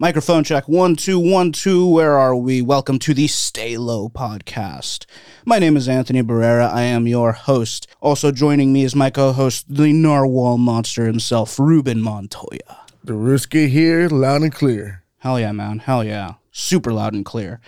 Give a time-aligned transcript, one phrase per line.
[0.00, 1.84] Microphone check one two one two.
[1.88, 2.62] Where are we?
[2.62, 5.06] Welcome to the Stay Low podcast.
[5.44, 6.70] My name is Anthony Barrera.
[6.72, 7.88] I am your host.
[8.00, 12.86] Also joining me is my co-host, the Narwhal monster himself, Ruben Montoya.
[13.02, 15.02] The Ruski here, loud and clear.
[15.16, 15.80] Hell yeah, man.
[15.80, 16.34] Hell yeah.
[16.52, 17.60] Super loud and clear.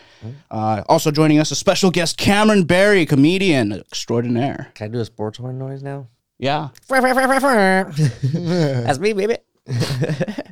[0.53, 4.71] Uh, also joining us, a special guest, Cameron Barry, comedian extraordinaire.
[4.77, 6.07] Can I do a sports horn noise now?
[6.39, 6.69] Yeah.
[8.23, 9.39] That's me, baby.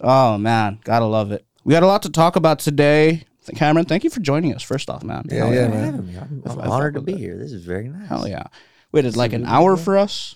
[0.00, 1.44] Oh man, gotta love it.
[1.64, 3.24] We got a lot to talk about today.
[3.56, 4.62] Cameron, thank you for joining us.
[4.62, 5.24] First off, man.
[5.28, 6.42] Yeah, Hell yeah, Thanks man.
[6.46, 7.18] I'm, I'm honored to be it.
[7.18, 7.36] here.
[7.38, 8.08] This is very nice.
[8.08, 8.44] Hell yeah.
[8.92, 10.34] Waited like an hour for us.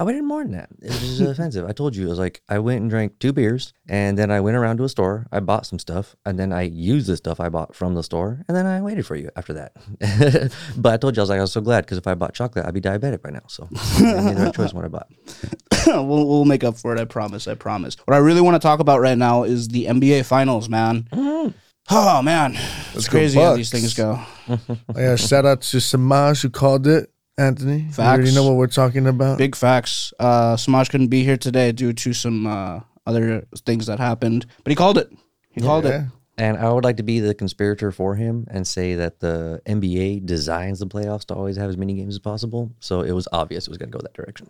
[0.00, 0.70] Oh, I waited more than that.
[0.80, 1.66] It was offensive.
[1.68, 2.06] I told you.
[2.06, 4.84] it was like, I went and drank two beers, and then I went around to
[4.84, 5.26] a store.
[5.30, 8.42] I bought some stuff, and then I used the stuff I bought from the store,
[8.48, 9.72] and then I waited for you after that.
[10.78, 12.32] but I told you, I was like, I was so glad because if I bought
[12.32, 13.42] chocolate, I'd be diabetic by now.
[13.48, 15.08] So I made the right choice when I bought.
[15.86, 16.98] we'll, we'll make up for it.
[16.98, 17.46] I promise.
[17.46, 17.96] I promise.
[18.06, 21.08] What I really want to talk about right now is the NBA Finals, man.
[21.12, 21.50] Mm-hmm.
[21.92, 24.20] Oh man, it's Let's go crazy how these things go.
[24.48, 24.58] Oh,
[24.96, 27.12] yeah, shout out to Samaj who called it.
[27.40, 27.98] Anthony, Facts.
[27.98, 29.38] you already know what we're talking about.
[29.38, 30.12] Big facts.
[30.18, 34.70] Uh, Samaj couldn't be here today due to some uh, other things that happened, but
[34.70, 35.10] he called it.
[35.50, 36.02] He called it.
[36.36, 40.24] And I would like to be the conspirator for him and say that the NBA
[40.24, 42.72] designs the playoffs to always have as many games as possible.
[42.80, 44.48] So it was obvious it was going to go that direction.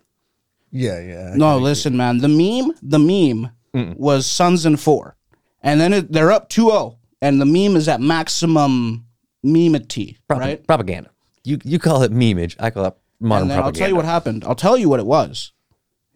[0.71, 1.33] Yeah, yeah.
[1.35, 2.19] No, listen, man.
[2.19, 3.51] The meme, the meme
[3.97, 5.15] was Suns in four,
[5.61, 9.05] and then it, they're up 2-0, and the meme is at maximum
[9.45, 10.65] memeity, Prop- right?
[10.65, 11.10] Propaganda.
[11.43, 12.55] You you call it memeage.
[12.59, 14.43] I call it modern And then I'll tell you what happened.
[14.45, 15.53] I'll tell you what it was.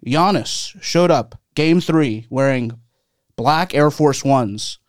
[0.06, 2.80] Giannis showed up game three wearing
[3.36, 4.80] black Air Force Ones.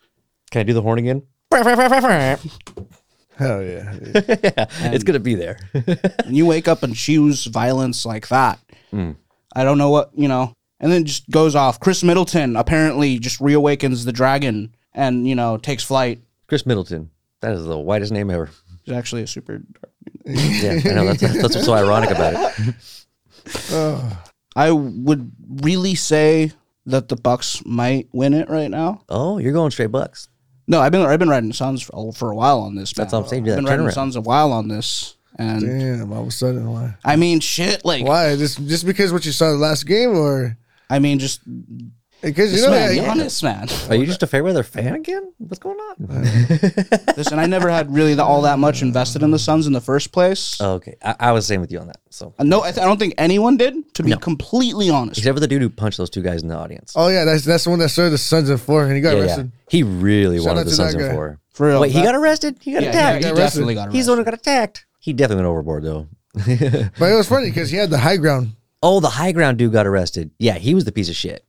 [0.51, 1.23] Can I do the horn again?
[3.37, 3.93] Hell yeah.
[3.93, 4.13] dude.
[4.15, 5.59] it's gonna be there.
[5.73, 8.59] and you wake up and choose violence like that.
[8.93, 9.17] Mm.
[9.55, 10.53] I don't know what, you know.
[10.81, 11.81] And then just goes off.
[11.81, 16.21] Khris Middleton apparently just reawakens the dragon and, you know, takes flight.
[16.47, 17.11] Khris Middleton.
[17.41, 18.51] That is the whitest name ever.
[18.87, 19.59] He's actually a super.
[19.59, 19.93] Dark
[20.25, 21.07] Yeah, I know.
[21.07, 24.07] That's, that's what's so ironic about it.
[24.57, 25.33] I would
[25.63, 26.53] really say
[26.87, 29.03] that the Bucks might win it right now.
[29.09, 30.29] Oh, you're going straight Bucks.
[30.69, 32.93] No, I've been I've been riding Suns for, for a while on this.
[32.93, 33.21] That's man.
[33.21, 33.93] what I'm saying, I've been riding turnaround.
[33.93, 36.97] Suns a while on this, and Damn, all of a sudden, why?
[37.05, 37.85] I mean, shit.
[37.85, 38.35] Like, Why?
[38.37, 40.57] Just just because what you saw the last game, or
[40.91, 41.41] I mean, just
[42.23, 43.69] because you this know, man, yeah, Giannis, man.
[43.91, 45.33] Are you just a Fairweather fan again?
[45.39, 45.97] What's going on?
[47.17, 49.81] Listen, I never had really the, all that much invested in the Suns in the
[49.81, 50.57] first place.
[50.61, 51.99] Oh, okay, I, I was the same with you on that.
[52.11, 53.95] So, Uh, no, I, th- I don't think anyone did.
[53.95, 56.57] To be completely honest, except for the dude who punched those two guys in the
[56.57, 56.93] audience.
[56.97, 59.11] Oh yeah, that's that's the one that started the Suns in four, and he got
[59.11, 59.23] yeah, yeah.
[59.25, 59.53] arrested.
[59.69, 61.15] He really Shout wanted the to Suns that in guy.
[61.15, 61.41] four.
[61.53, 61.81] for real.
[61.81, 62.57] Wait, he that- got arrested?
[62.61, 63.13] He got yeah, attacked.
[63.13, 63.45] he, he got arrested.
[63.59, 63.97] definitely got arrested.
[63.97, 64.87] He's the one who got attacked.
[65.01, 66.09] He definitely went overboard though.
[66.99, 68.53] But it was funny because he had the high ground.
[68.83, 70.31] oh, the high ground dude got arrested.
[70.39, 71.45] Yeah, he was the piece of shit.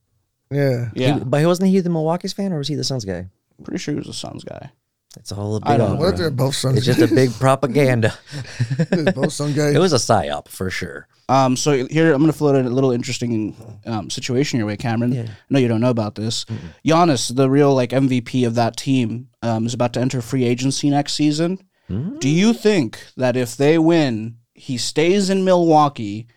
[0.51, 0.89] Yeah.
[0.93, 3.27] yeah, He, but wasn't he the Milwaukee's fan or was he the Suns guy?
[3.63, 4.71] pretty sure he was a Suns guy.
[5.15, 5.95] It's all a big I don't know.
[5.95, 6.17] What if opera.
[6.19, 6.77] they're both Suns?
[6.77, 8.13] It's just a big propaganda.
[8.89, 9.73] They're both Sun guys.
[9.75, 11.07] It was a psyop for sure.
[11.27, 13.55] Um, so here I'm going to float a little interesting
[13.87, 15.17] um, situation your way, Cameron.
[15.17, 16.45] I know you don't know about this.
[16.85, 20.89] Giannis, the real like MVP of that team, um, is about to enter free agency
[20.89, 21.59] next season.
[21.89, 26.27] Do you think that if they win, he stays in Milwaukee,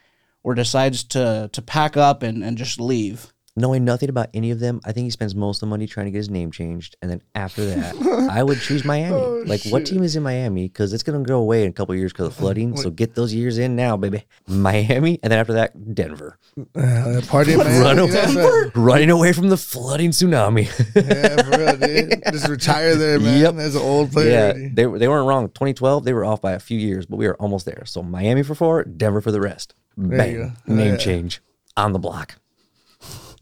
[0.43, 3.33] or decides to to pack up and, and just leave?
[3.57, 6.07] Knowing nothing about any of them, I think he spends most of the money trying
[6.07, 7.97] to get his name changed, and then after that,
[8.31, 9.17] I would choose Miami.
[9.21, 10.69] Oh, like, what team is in Miami?
[10.69, 12.77] Because it's gonna go away in a couple years because of flooding.
[12.77, 14.25] So get those years in now, baby.
[14.47, 16.39] Miami, and then after that, Denver.
[16.77, 17.79] Uh, party in Miami.
[17.81, 20.67] Run you away, know, so- running away from the flooding tsunami.
[20.95, 22.23] Yeah, for real, dude.
[22.33, 23.41] Just retire there, man.
[23.41, 23.55] Yep.
[23.57, 24.31] As an old player.
[24.31, 24.69] yeah, already.
[24.69, 25.49] they they weren't wrong.
[25.49, 27.83] 2012, they were off by a few years, but we are almost there.
[27.87, 29.75] So Miami for four, Denver for the rest.
[29.97, 30.53] you Bang, go.
[30.75, 30.97] name Yeah.
[30.99, 31.41] change
[31.77, 32.37] on the block.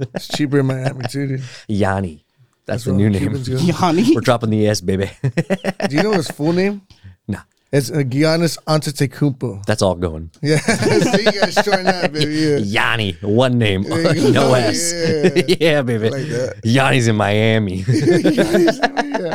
[0.00, 1.42] It's cheaper in Miami too, dude.
[1.66, 2.24] Yanni,
[2.66, 3.22] that's, the new name.
[3.22, 3.56] Cubans go.
[3.56, 5.10] Yanni, We're dropping the S, baby.
[5.22, 6.82] Do you know his full name?
[7.28, 7.40] nah,
[7.72, 9.64] It's uh, Giannis Antetokounmpo.
[9.66, 10.30] that's all going.
[10.42, 12.32] Yeah, see you guys join that, baby.
[12.34, 12.56] Yeah.
[12.58, 14.54] Yanni, one name, There no go.
[14.54, 14.92] S.
[14.92, 15.56] Yeah.
[15.60, 16.10] Yeah, baby.
[16.10, 16.60] Like that.
[16.64, 17.84] Yanni's in Miami.
[17.88, 19.34] yeah.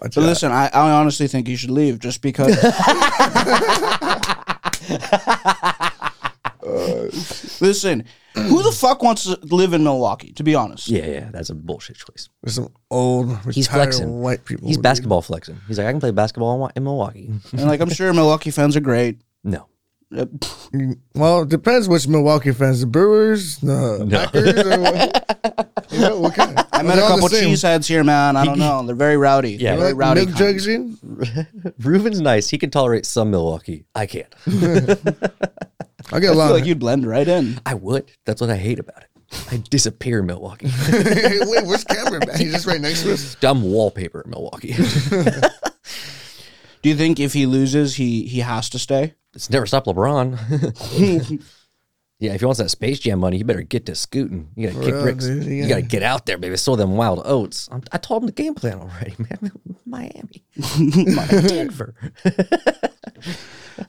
[0.00, 0.26] Watch but out.
[0.26, 2.56] listen, I, I honestly think you should leave just because.
[7.60, 8.04] listen,
[8.48, 10.32] who the fuck wants to live in Milwaukee?
[10.32, 12.28] To be honest, yeah, yeah, that's a bullshit choice.
[12.42, 14.20] There's some old He's retired flexing.
[14.20, 14.66] white people.
[14.68, 14.82] He's dude.
[14.82, 15.58] basketball flexing.
[15.68, 17.30] He's like, I can play basketball in Wa- in Milwaukee.
[17.52, 19.20] and like I'm sure Milwaukee fans are great.
[19.44, 19.66] No.
[20.16, 20.26] Uh,
[21.14, 22.80] Well, it depends which Milwaukee fans.
[22.80, 25.26] The Brewers, the Packers, or what?
[25.90, 26.56] You know, what kind?
[26.72, 28.36] I met a couple cheeseheads here, man.
[28.36, 28.86] I don't know.
[28.86, 29.52] They're very rowdy.
[29.52, 29.70] Yeah.
[29.74, 30.26] They're very Like rowdy.
[30.26, 30.60] milk kind.
[30.60, 32.22] jugs in?
[32.22, 32.48] Nice.
[32.48, 33.86] He can tolerate some Milwaukee.
[33.94, 34.32] I can't.
[36.12, 36.48] I get I along.
[36.48, 37.60] feel like you'd blend right in.
[37.64, 38.10] I would.
[38.24, 39.06] That's what I hate about it.
[39.52, 40.66] I disappear in Milwaukee.
[40.92, 42.22] Wait, where's Cameron?
[42.26, 42.36] Man?
[42.38, 43.36] He's just right next to us.
[43.42, 44.72] I'm wallpaper in Milwaukee.
[46.82, 49.14] Do you think if he loses, he he has to stay?
[49.34, 50.36] it's never stopped LeBron.
[52.18, 54.48] yeah, if he wants that Space Jam money, he better get to scooting.
[54.56, 55.26] You gotta kick real, bricks.
[55.26, 56.56] dude, You gotta get out there, baby.
[56.56, 57.68] Sow them wild oats.
[57.70, 59.52] I'm, I told him the game plan already, man.
[59.86, 60.42] Miami,
[61.46, 61.94] Denver.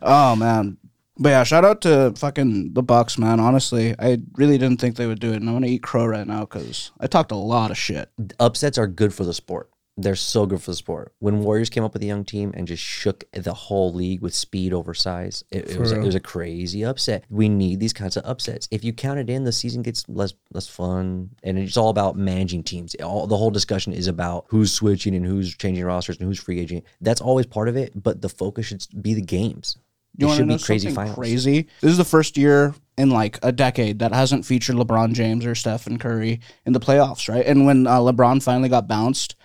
[0.01, 0.77] Oh man.
[1.21, 3.39] But yeah, shout out to fucking the Bucks, man.
[3.39, 6.25] Honestly, I really didn't think they would do it, and I'm gonna eat crow right
[6.25, 8.09] now because I talked a lot of shit.
[8.39, 9.69] Upsets are good for the sport.
[9.97, 11.13] They're so good for the sport.
[11.19, 14.33] When Warriors came up with a young team and just shook the whole league with
[14.33, 17.25] speed over size, it, it was it was a crazy upset.
[17.29, 18.67] We need these kinds of upsets.
[18.71, 22.15] If you count it in, the season gets less less fun, and it's all about
[22.15, 22.95] managing teams.
[22.95, 26.59] All the whole discussion is about who's switching and who's changing rosters and who's free
[26.59, 26.83] agent.
[26.99, 29.77] That's always part of it, but the focus should be the games.
[30.17, 31.17] You want to should know be crazy something finals.
[31.17, 31.67] crazy?
[31.81, 35.55] This is the first year in like a decade that hasn't featured LeBron James or
[35.55, 37.45] Stephen Curry in the playoffs, right?
[37.45, 39.35] And when uh, LeBron finally got bounced,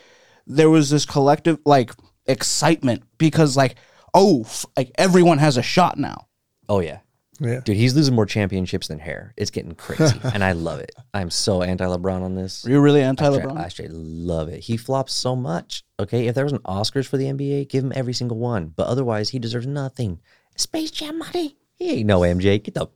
[0.47, 1.93] there was this collective like
[2.27, 3.77] excitement because like
[4.17, 6.27] oh, f- like everyone has a shot now.
[6.69, 6.99] Oh yeah.
[7.39, 7.61] Yeah.
[7.61, 9.35] Dude, he's losing more championships than hair.
[9.37, 10.93] It's getting crazy, and I love it.
[11.13, 12.67] I'm so anti LeBron on this.
[12.67, 13.59] Are you really anti LeBron?
[13.59, 14.61] I straight love it.
[14.61, 15.85] He flops so much.
[16.01, 18.73] Okay, if there was an Oscars for the NBA, give him every single one.
[18.75, 20.21] But otherwise, he deserves nothing.
[20.57, 21.57] Space Jam money.
[21.75, 22.63] He ain't no MJ.
[22.63, 22.87] Get the,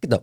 [0.00, 0.22] get the.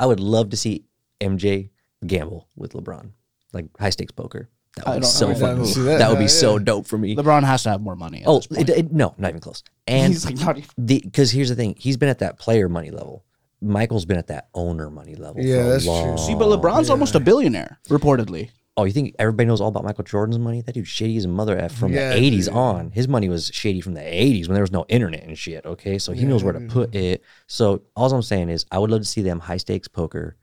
[0.00, 0.84] I would love to see
[1.20, 1.70] MJ
[2.06, 3.10] gamble with LeBron,
[3.52, 4.48] like high stakes poker.
[4.76, 5.62] That would be so fun.
[5.62, 6.08] That, that.
[6.10, 6.64] would be Yeah, so yeah.
[6.64, 7.16] dope for me.
[7.16, 8.22] LeBron has to have more money.
[8.22, 8.68] At oh, this point.
[8.68, 9.62] it, it- no, not even close.
[9.86, 10.70] And he's like not even.
[10.76, 13.24] the because here's the thing, he's been at that player money level.
[13.60, 15.42] Michael's been at that owner money level.
[15.42, 16.18] Yeah, for a that's true.
[16.18, 18.50] See, but LeBron's almost a billionaire, reportedly.
[18.78, 20.60] Oh, you think everybody knows all about Michael Jordan's money?
[20.62, 22.54] That dude's shady as a mother F from Yeah, the 80s dude.
[22.54, 22.90] on.
[22.92, 25.98] His money was shady from the 80s when there was no internet and shit, okay?
[25.98, 27.22] So he knows where to put it.
[27.48, 30.36] So all I'm saying is I would love to see them high stakes poker.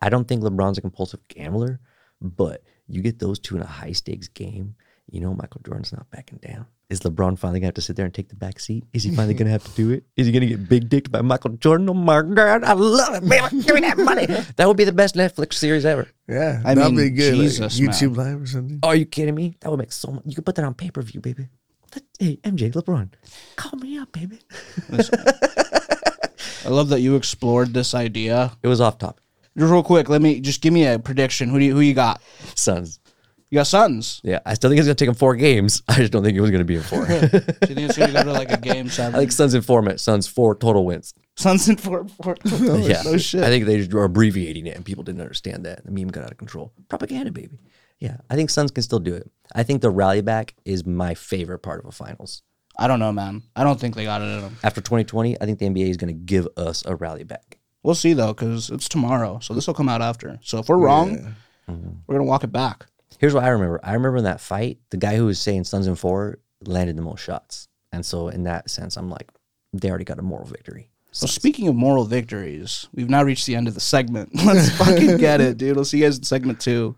[0.00, 1.80] I don't think LeBron's a compulsive gambler,
[2.20, 4.74] but you get those two in a high stakes game,
[5.10, 6.66] you know Michael Jordan's not backing down.
[6.92, 8.84] Is LeBron finally gonna have to sit there and take the back seat?
[8.92, 10.04] Is he finally gonna have to do it?
[10.14, 11.88] Is he gonna get big dicked by Michael Jordan?
[11.88, 13.62] Oh my god, I love it, baby.
[13.62, 14.26] Give me that money.
[14.56, 16.06] That would be the best Netflix series ever.
[16.28, 16.60] Yeah.
[16.66, 17.32] I that'd mean, be good.
[17.32, 17.88] like, Jesus, man.
[17.88, 18.78] YouTube Live or something.
[18.82, 19.56] Are you kidding me?
[19.60, 20.22] That would make so much.
[20.26, 21.48] You could put that on pay per view, baby.
[21.94, 23.08] Let- Hey, MJ, LeBron,
[23.56, 24.38] call me up, baby.
[26.64, 28.52] I love that you explored this idea.
[28.62, 29.22] It was off topic.
[29.58, 31.48] Just real quick, let me just give me a prediction.
[31.48, 32.20] Who do you, who you got?
[32.54, 33.00] Suns.
[33.52, 34.22] You got Suns.
[34.24, 35.82] Yeah, I still think it's gonna take him four games.
[35.88, 37.02] I just don't think it was gonna be in four.
[37.02, 37.40] I Do you
[37.74, 39.20] think it's gonna go to like a game seven?
[39.20, 40.02] think Suns in four minutes.
[40.02, 41.12] Suns four total wins.
[41.36, 42.08] Suns in four.
[42.08, 43.44] four yeah, no shit.
[43.44, 45.84] I think they just were abbreviating it, and people didn't understand that.
[45.84, 46.72] The meme got out of control.
[46.88, 47.58] Propaganda, baby.
[47.98, 49.30] Yeah, I think Suns can still do it.
[49.54, 52.42] I think the rally back is my favorite part of a finals.
[52.78, 53.42] I don't know, man.
[53.54, 54.56] I don't think they got it in them.
[54.62, 57.58] After 2020, I think the NBA is gonna give us a rally back.
[57.82, 60.38] We'll see though, because it's tomorrow, so this will come out after.
[60.42, 61.34] So if we're wrong,
[61.68, 62.86] we're gonna walk it back.
[63.18, 63.80] Here's what I remember.
[63.82, 67.02] I remember in that fight, the guy who was saying Suns in four landed the
[67.02, 67.68] most shots.
[67.92, 69.30] And so in that sense, I'm like,
[69.72, 70.88] they already got a moral victory.
[71.10, 74.30] So speaking of moral victories, we've now reached the end of the segment.
[74.44, 75.76] Let's fucking get it, dude.
[75.76, 76.96] We'll see you guys in segment two.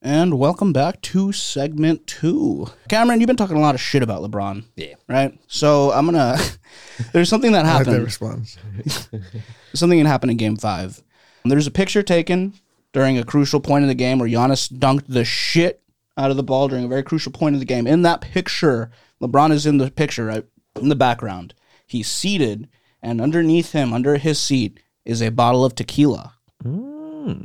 [0.00, 2.68] And welcome back to segment two.
[2.88, 4.64] Cameron, you've been talking a lot of shit about LeBron.
[4.76, 4.94] Yeah.
[5.08, 5.38] Right?
[5.48, 6.38] So I'm gonna
[7.12, 8.04] there's something that I like that happened.
[8.04, 8.58] response.
[9.74, 11.02] something that happened in game five.
[11.44, 12.54] There's a picture taken
[12.92, 15.82] during a crucial point in the game where Giannis dunked the shit
[16.16, 17.86] out of the ball during a very crucial point in the game.
[17.86, 20.44] In that picture, LeBron is in the picture, right?
[20.80, 21.54] In the background.
[21.86, 22.68] He's seated,
[23.02, 26.34] and underneath him, under his seat, is a bottle of tequila.
[26.62, 27.44] Hmm.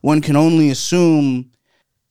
[0.00, 1.50] One can only assume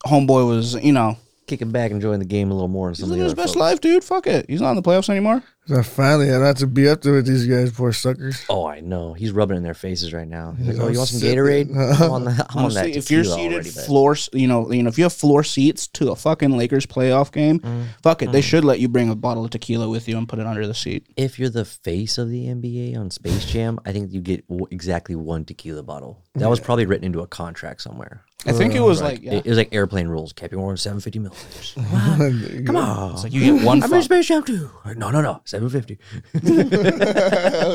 [0.05, 1.17] homeboy was, you know,
[1.49, 3.59] Kicking back, enjoying the game a little more he's living his best folks.
[3.59, 4.03] life, dude.
[4.03, 4.45] Fuck it.
[4.47, 5.41] He's not in the playoffs anymore.
[5.69, 8.43] So finally, I not to be up there with these guys, poor suckers.
[8.49, 9.13] Oh, I know.
[9.13, 10.53] He's rubbing it in their faces right now.
[10.57, 11.69] He's like, "Oh, you want some Gatorade?
[12.01, 14.89] I'm on, the, I'm on that if you're seated already, floor, you know, you know,
[14.89, 17.85] if you have floor seats to a fucking Lakers playoff game, Mm.
[18.01, 20.39] fuck it, they should let you bring a bottle of tequila with you and put
[20.39, 21.05] it under the seat.
[21.15, 25.15] If you're the face of the NBA on Space Jam, I think you get exactly
[25.15, 26.23] one tequila bottle.
[26.33, 28.23] That was probably written into a contract somewhere.
[28.45, 30.31] I think it was like, yeah, It, it was like airplane rules.
[30.31, 32.65] Can't be more than 750 milliliters.
[32.65, 33.11] Come on.
[33.13, 33.83] it's like you get one.
[33.83, 34.01] I'm in.
[34.01, 34.71] Space Jam too.
[34.95, 35.41] No, no, no.
[35.43, 35.58] 750.
[35.59, 35.67] Oh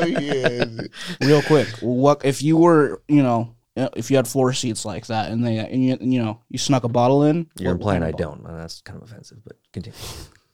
[0.05, 0.65] yeah.
[1.21, 5.31] Real quick, what if you were, you know, if you had floor seats like that
[5.31, 7.49] and they, and you, you know, you snuck a bottle in?
[7.57, 8.35] You're what- what implying I bottle?
[8.37, 8.45] don't.
[8.47, 9.97] and that's kind of offensive, but continue.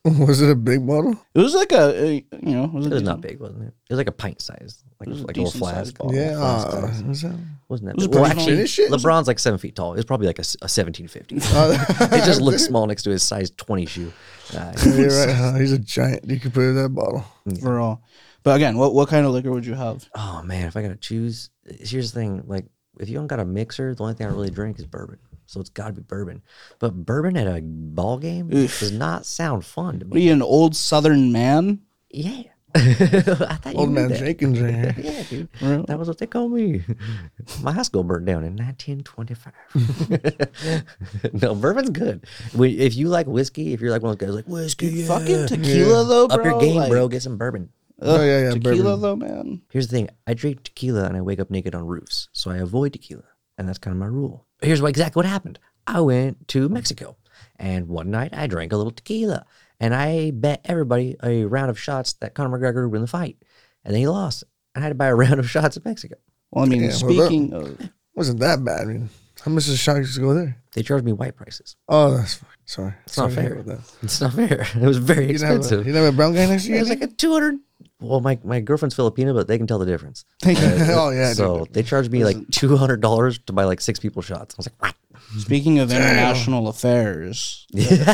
[0.05, 1.15] Was it a big bottle?
[1.35, 3.65] It was like a, a you know, it was, a It was not big, wasn't
[3.65, 3.67] it?
[3.67, 5.75] It was like a pint size, like, was a like a little flask.
[5.75, 6.15] sized bottle.
[6.15, 6.37] Yeah.
[6.37, 7.39] flask Uh, was that?
[7.69, 7.95] Wasn't that?
[7.97, 8.15] was big?
[8.15, 8.91] Well, actually, it?
[8.91, 9.93] LeBron's like seven feet tall.
[9.93, 11.35] It's probably like a 1750.
[11.53, 11.71] Oh,
[12.17, 14.11] it just looks small next to his size 20 shoe.
[14.57, 15.35] Uh, You're right.
[15.35, 15.53] Huh?
[15.55, 16.27] He's a giant.
[16.27, 17.23] You could put in that bottle.
[17.61, 18.01] for all.
[18.41, 20.09] But again, what what kind of liquor would you have?
[20.15, 22.65] oh man, if I gotta choose, here's the thing: like
[22.99, 25.19] if you don't got a mixer, the only thing I really drink is bourbon.
[25.51, 26.43] So it's got to be bourbon.
[26.79, 30.41] But bourbon at a ball game does not sound fun to What are you, an
[30.41, 31.81] old Southern man?
[32.09, 32.43] Yeah.
[32.73, 34.19] I thought Old knew man that.
[34.19, 34.95] Jenkins right here.
[34.97, 35.49] Yeah, dude.
[35.87, 36.85] That was what they called me.
[37.61, 41.33] My high school burned down in 1925.
[41.41, 42.25] no, bourbon's good.
[42.55, 45.07] When- If you like whiskey, if you're like one of those guys like whiskey, yeah.
[45.07, 46.37] Fucking tequila though, bro.
[46.37, 47.09] up your game, Like, bro.
[47.09, 47.71] Get some bourbon.
[48.01, 48.51] Oh yeah, yeah.
[48.51, 49.01] Tequila bourbon.
[49.01, 49.61] though, man.
[49.69, 52.55] Here's the thing: I drink tequila and I wake up naked on roofs, so I
[52.57, 53.25] avoid tequila,
[53.57, 54.45] and that's kind of my rule.
[54.61, 57.17] Here's what exactly what happened: I went to Mexico,
[57.57, 59.45] and one night I drank a little tequila,
[59.79, 63.37] and I bet everybody a round of shots that Conor McGregor would win the fight,
[63.83, 64.43] and then he lost.
[64.75, 66.15] I had to buy a round of shots in Mexico.
[66.51, 68.81] Well, I mean, Yeah, well, speaking of, Wasn't that bad?
[68.81, 69.09] I mean,
[69.43, 70.57] how much does shotguns go there?
[70.73, 71.75] They charged me white prices.
[71.89, 72.49] Oh, that's fine.
[72.65, 72.93] Sorry.
[73.05, 73.75] It's not Sorry to hear fair.
[73.75, 73.79] that.
[74.03, 74.67] It's not fair.
[74.75, 75.85] It was very You didn't, have a, you expensive.
[75.85, 76.75] didn't have a brown guy next to you?
[76.75, 77.59] It was like a two hundred.
[77.99, 80.25] Well, my, my girlfriend's Filipino, but they can tell the difference.
[80.45, 81.33] oh yeah.
[81.33, 81.73] so dude.
[81.73, 84.55] they charged me like two hundred dollars to buy like six people shots.
[84.55, 84.95] I was like, what?
[85.39, 88.05] speaking of international affairs, you didn't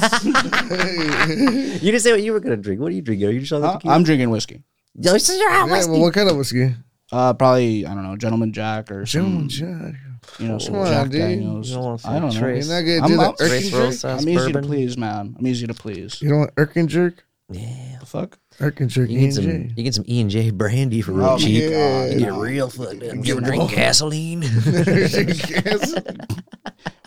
[2.00, 2.82] say what you were gonna drink.
[2.82, 3.28] What are you drinking?
[3.28, 3.80] Are you just on the uh.
[3.86, 4.64] I'm drinking whiskey.
[4.96, 5.92] Yo, this is your Yeah, whiskey.
[5.92, 6.76] well, what kind of whiskey?
[7.12, 9.96] Uh, probably I don't know, Gentleman Jack or some, Gentleman Jack.
[10.40, 11.22] you know, some Come Jack dude.
[11.22, 11.70] Daniels.
[11.70, 12.40] You don't want I don't know.
[12.40, 12.68] Trace.
[12.68, 14.22] You're not gonna I'm, do I'm, the Trace Erkin jerk?
[14.22, 15.36] I'm easy to please, man.
[15.38, 16.22] I'm easy to please.
[16.22, 17.24] You don't want Erkin jerk?
[17.50, 17.98] Yeah.
[18.00, 18.38] The fuck?
[18.60, 19.10] Erkin jerk.
[19.10, 19.44] You get some.
[19.46, 19.74] E&J.
[19.78, 21.70] You get some E and J brandy for real Oh, cheap.
[21.70, 22.06] yeah.
[22.08, 23.26] You get real fucked up.
[23.26, 24.42] You ever drink gasoline?
[24.68, 25.94] Yes.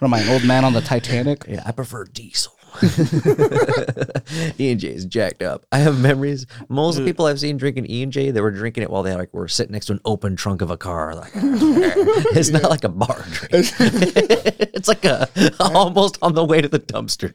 [0.00, 1.44] What am I, an old man on the Titanic?
[1.46, 2.52] Yeah, I prefer diesel.
[4.58, 5.66] E and J is jacked up.
[5.72, 6.46] I have memories.
[6.68, 9.02] Most of the people I've seen drinking E and J, they were drinking it while
[9.02, 11.14] they like were sitting next to an open trunk of a car.
[11.14, 13.48] Like it's not like a bar drink.
[13.52, 15.28] it's like a
[15.60, 17.30] almost on the way to the dumpster.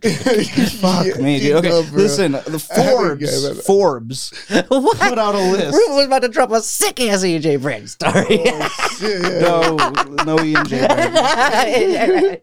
[0.80, 1.58] Fuck me, dude.
[1.58, 1.98] Okay, know, bro.
[1.98, 2.36] listen.
[2.36, 4.34] Uh, the Forbes, Forbes
[4.68, 4.98] what?
[4.98, 5.74] put out a list.
[5.74, 8.42] Ruben was about to drop a sick ass E and J brand story.
[8.48, 9.76] Oh,
[10.18, 10.88] no, no E and J.
[10.88, 12.42] brand.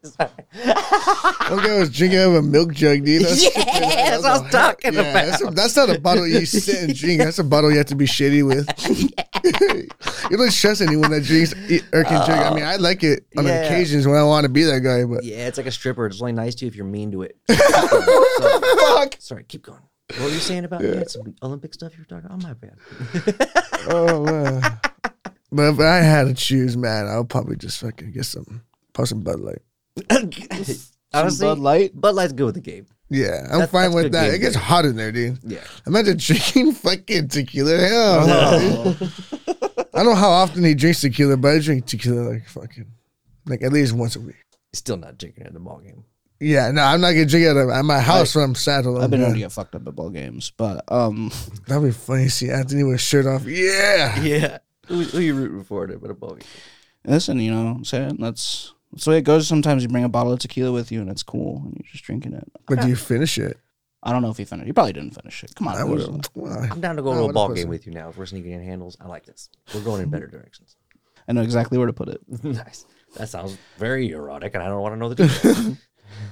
[1.48, 3.22] One guy was drinking out of a milk jug, dude.
[3.22, 5.26] That's Yeah, that's what I was talking yeah, about.
[5.26, 7.20] That's, a, that's not a bottle you sit and drink.
[7.20, 8.66] That's a bottle you have to be shitty with.
[10.30, 12.38] you don't trust anyone that drinks E- Erkin jerk.
[12.38, 13.62] I mean, I like it on Yeah.
[13.64, 16.06] occasions when I want to be that guy, but Yeah, it's like a stripper.
[16.06, 17.36] It's only nice to you if you're mean to it.
[17.48, 19.80] So- Sorry, keep going.
[20.10, 22.28] What were you saying about you had some Olympic stuff you were talking?
[22.30, 22.74] Oh my bad.
[23.88, 24.62] oh man.
[25.50, 28.62] But if I had to choose, man, I would probably just fucking get some,
[28.92, 29.62] pop some Bud Light.
[31.14, 32.00] Honestly, Bud Light?
[32.00, 32.86] Bud Light's good with the game.
[33.10, 34.24] Yeah, I'm That's- fine that's with good that.
[34.26, 34.60] game It gets day.
[34.60, 35.38] hot in there, dude.
[35.44, 35.60] Yeah.
[35.86, 37.76] Imagine drinking fucking tequila.
[37.78, 39.12] Hell, no, dude.
[39.94, 42.86] I don't know how often he drinks tequila, but I drink tequila like fucking,
[43.46, 44.36] like at least once a week.
[44.72, 46.04] Still not drinking at the ball game.
[46.40, 49.04] Yeah, no, I'm not gonna drink it at, at my house when I'm sad alone.
[49.04, 51.30] I've been known to get fucked up at ball games, but um,
[51.68, 52.24] That'd be funny.
[52.24, 53.44] to See Anthony with a shirt off.
[53.46, 54.18] Yeah.
[54.22, 54.58] Yeah.
[54.88, 56.48] Who, who you rooting for at a ball game?
[57.04, 59.48] listen, you know, what I'm saying that's that's the way it goes.
[59.48, 62.04] Sometimes you bring a bottle of tequila with you, and it's cool, and you're just
[62.04, 62.44] drinking it.
[62.68, 63.58] But do you finish it?
[64.04, 64.64] I don't know if he finished.
[64.64, 64.66] It.
[64.66, 65.54] He probably didn't finish it.
[65.54, 66.26] Come on, I who's- would.
[66.72, 68.08] I'm down to go I to a would've ball game some- with you now.
[68.08, 69.48] If we're sneaking in handles, I like this.
[69.74, 70.76] We're going in better directions.
[71.28, 72.20] I know exactly where to put it.
[72.44, 72.84] nice.
[73.16, 75.76] That sounds very erotic, and I don't want to know the details.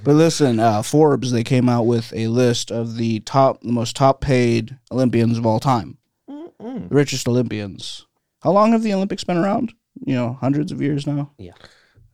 [0.04, 3.94] But listen, uh, Forbes they came out with a list of the top, the most
[3.96, 5.96] top paid Olympians of all time,
[6.28, 8.06] the richest Olympians.
[8.42, 9.72] How long have the Olympics been around?
[10.04, 11.30] You know, hundreds of years now.
[11.38, 11.52] yeah.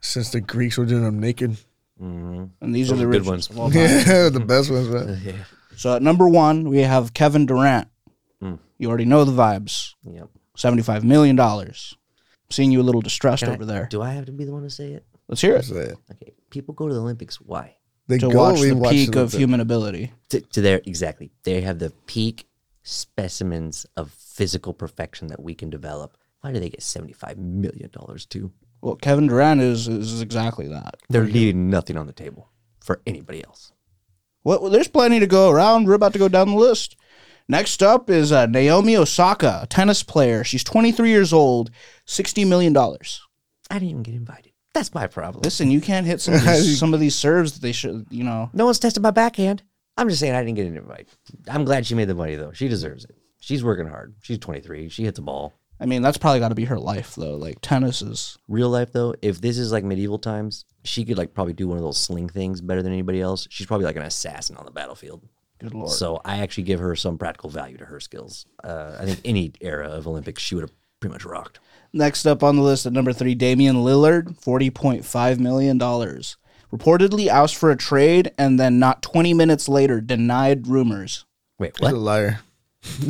[0.06, 1.52] Since the Greeks were doing them naked.
[2.00, 2.44] Mm-hmm.
[2.60, 3.50] And these Those are the are good ones.
[3.50, 3.80] of all time.
[3.80, 5.20] Yeah, the best ones, man.
[5.24, 5.32] Yeah.
[5.76, 7.88] So at number one, we have Kevin Durant.
[8.42, 8.58] Mm.
[8.78, 9.94] You already know the vibes.
[10.04, 10.28] Yep.
[10.56, 11.94] Seventy-five million dollars.
[12.50, 13.86] Seeing you a little distressed Can I- over there.
[13.90, 15.04] Do I have to be the one to say it?
[15.28, 15.66] Let's hear it.
[15.66, 15.98] That's it.
[16.12, 16.32] Okay.
[16.50, 17.36] People go to the Olympics.
[17.40, 17.76] Why?
[18.06, 20.12] They To go, watch the watch peak the- of human ability.
[20.30, 21.32] To, to their exactly.
[21.42, 22.46] They have the peak
[22.84, 26.16] specimens of physical perfection that we can develop.
[26.40, 28.52] Why do they get seventy-five million dollars too?
[28.86, 30.98] Well, Kevin Durant is is exactly that.
[31.08, 33.72] They're leaving nothing on the table for anybody else.
[34.44, 35.88] Well, well, there's plenty to go around.
[35.88, 36.94] We're about to go down the list.
[37.48, 40.44] Next up is uh, Naomi Osaka, a tennis player.
[40.44, 41.72] She's 23 years old,
[42.06, 42.76] $60 million.
[42.76, 42.84] I
[43.72, 44.52] didn't even get invited.
[44.72, 45.42] That's my problem.
[45.42, 48.22] Listen, you can't hit some of these, some of these serves that they should, you
[48.22, 48.50] know.
[48.52, 49.64] No one's tested my backhand.
[49.96, 51.08] I'm just saying I didn't get an invite.
[51.48, 52.52] I'm glad she made the money though.
[52.52, 53.16] She deserves it.
[53.40, 54.14] She's working hard.
[54.22, 54.90] She's 23.
[54.90, 55.58] She hits a ball.
[55.78, 57.36] I mean, that's probably got to be her life, though.
[57.36, 58.38] Like, tennis is.
[58.48, 61.76] Real life though, if this is like medieval times, she could like probably do one
[61.76, 63.46] of those sling things better than anybody else.
[63.50, 65.22] She's probably like an assassin on the battlefield.
[65.58, 65.90] Good lord.
[65.90, 68.46] So I actually give her some practical value to her skills.
[68.62, 71.60] Uh, I think any era of Olympics, she would have pretty much rocked.
[71.92, 75.78] Next up on the list at number three, Damian Lillard, $40.5 million.
[75.78, 81.24] Reportedly asked for a trade and then not 20 minutes later denied rumors.
[81.58, 82.00] Wait, He's a what?
[82.00, 82.40] liar.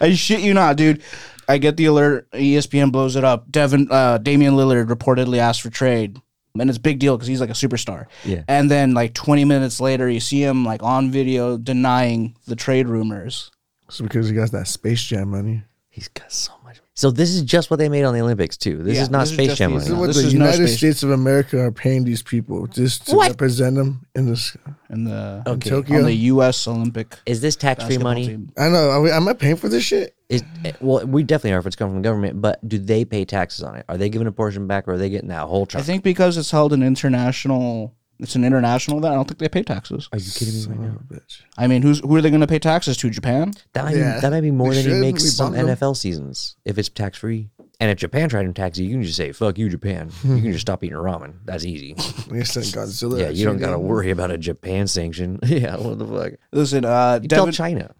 [0.00, 1.02] I shit you not, dude.
[1.48, 2.30] I get the alert.
[2.32, 3.50] ESPN blows it up.
[3.50, 6.18] Devin, uh, Damian Lillard reportedly asked for trade,
[6.58, 8.06] and it's a big deal because he's like a superstar.
[8.24, 8.44] Yeah.
[8.48, 12.88] And then like 20 minutes later, you see him like on video denying the trade
[12.88, 13.50] rumors.
[13.88, 15.62] It's because he got that Space Jam money.
[15.90, 16.63] He's got so much.
[16.96, 18.80] So this is just what they made on the Olympics too.
[18.82, 20.00] This Yeah, is not this is Space just Jam these- This is money.
[20.00, 23.08] what This the is no United Space- States of America are paying these people just
[23.08, 23.30] to What?
[23.30, 24.56] represent them in this.
[24.90, 25.70] in the Okay.
[25.70, 25.98] Tokyo.
[25.98, 26.68] on the U.S.
[26.68, 28.26] Olympic Is this tax-free basketball money?
[28.28, 28.52] team.
[28.56, 28.90] I know.
[28.90, 30.14] Are we, am I paying for this shit?
[30.28, 30.44] Is
[30.80, 32.40] well, we definitely are if it's coming from the government.
[32.40, 33.84] But do they pay taxes on it?
[33.88, 35.84] Are they giving a portion back, or are they getting that whole I chunk?
[35.84, 39.12] think because it's held in international, it's an international event.
[39.12, 40.08] I don't think they pay taxes.
[40.12, 40.98] Are you kidding me right now?
[41.08, 41.42] bitch.
[41.58, 43.10] I mean, who's who are they going to pay taxes to?
[43.10, 43.52] Japan?
[43.72, 44.14] That might Yeah.
[44.16, 45.00] be, that might be more We than he should.
[45.00, 45.76] makes We some bump them.
[45.76, 47.50] NFL seasons if it's tax free.
[47.80, 50.36] And if Japan tried to tax you, you can just say "fuck you, Japan." You
[50.40, 51.34] can just stop eating ramen.
[51.44, 51.96] That's easy.
[52.30, 53.18] We sent Godzilla.
[53.20, 53.88] yeah, you don't gotta worry.
[54.06, 55.40] worry about a Japan sanction.
[55.46, 56.32] yeah, what the fuck?
[56.52, 57.94] Listen, uh, You tell Devin, China.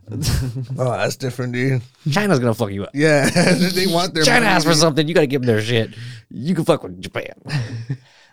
[0.78, 1.82] Oh, that's different, dude.
[2.10, 2.90] China's gonna fuck you up.
[2.94, 3.28] Yeah,
[3.74, 4.54] they want their China money.
[4.54, 5.90] asks for something, you gotta give them their shit.
[6.30, 7.32] You can fuck with Japan.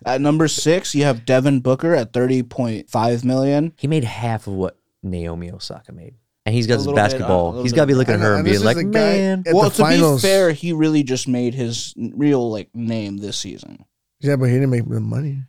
[0.06, 3.74] At number six, you have Devin Booker at thirty point five million.
[3.78, 6.16] he made half of what Naomi Osaka made,
[6.46, 7.48] and he's got his little bit, uh, a basketball.
[7.50, 7.76] little he's bit.
[7.78, 10.22] got to be looking at her and and being like, "Man, well, to finals.
[10.22, 13.86] be fair, he really just made his real like name this season.
[14.20, 15.44] Yeah, but he didn't make the money.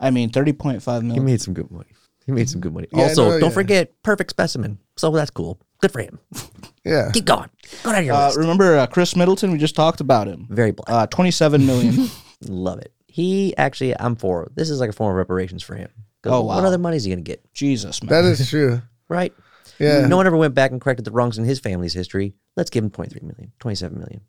[0.00, 1.26] I mean, thirty point five million.
[1.26, 1.90] he made some good money.
[2.26, 3.54] He made some good money." Yeah, also, no, don't yeah.
[3.54, 4.78] forget, perfect specimen.
[4.96, 5.60] So that's cool.
[5.80, 6.18] Good for him.
[6.84, 7.10] Yeah.
[7.12, 7.50] Keep going.
[7.82, 8.38] Go down your Uh, list.
[8.38, 9.52] remember uh, Khris Middleton?
[9.52, 10.46] We just talked about him.
[10.48, 10.88] Very black.
[10.88, 12.08] Uh, twenty-seven million.
[12.48, 12.94] Love it.
[13.18, 14.48] He actually, I'm for.
[14.54, 15.88] This is like a form of reparations for him.
[16.22, 16.66] 'Cause Oh, What wow.
[16.68, 17.52] other money is he gonna get?
[17.52, 18.10] Jesus, man.
[18.10, 18.80] That is true.
[19.08, 19.34] Right.
[19.80, 20.06] Yeah.
[20.06, 22.34] No one ever went back and corrected the wrongs in his family's history.
[22.56, 24.20] Let's give him 23 million, 27 million.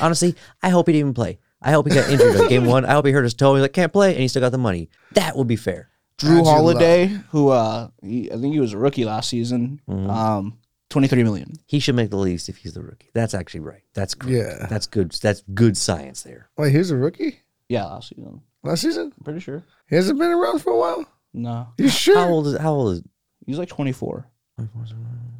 [0.00, 1.40] Honestly, I hope he didn't even play.
[1.60, 2.84] I hope he got injured in game one.
[2.84, 3.54] I hope he hurt his toe.
[3.56, 4.88] He's like, can't play, and he still got the money.
[5.14, 5.88] That would be fair.
[6.18, 9.80] Jrue Andrew Holiday, who uh, he, I think he was a rookie last season.
[9.88, 10.10] Mm-hmm.
[10.10, 10.58] Um,
[10.90, 11.54] twenty-three million.
[11.66, 13.10] He should make the least if he's the rookie.
[13.14, 13.82] That's actually right.
[13.94, 14.36] That's correct.
[14.60, 14.66] Yeah.
[14.68, 15.12] That's good.
[15.12, 16.50] That's good science there.
[16.56, 18.40] Wait, he's a rookie Yeah, last season.
[18.62, 19.12] last season.
[19.16, 19.62] I'm pretty sure.
[19.88, 21.04] He hasn't been around for a while.
[21.34, 22.16] No, You sure?
[22.18, 23.02] How old is how old is
[23.46, 24.26] he's like twenty-four.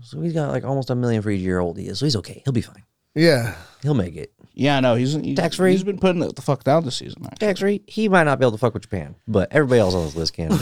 [0.03, 1.99] so he's got like almost a million for each year old he is.
[1.99, 2.43] So he's okay.
[2.45, 2.85] He'll be fine.
[3.15, 3.55] Yeah.
[3.83, 4.33] He'll make it.
[4.55, 5.71] Yeah, no, he's, he's Tax-free?
[5.73, 7.25] He's been putting it the fuck down this season.
[7.25, 7.47] Actually.
[7.47, 7.83] Tax free.
[7.87, 10.33] He might not be able to fuck with Japan, but everybody else on this list
[10.35, 10.51] can.